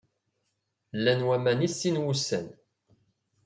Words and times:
Llan 0.97 1.21
waman 1.27 1.65
i 1.67 1.69
sin 1.77 1.97
wussan. 2.03 2.47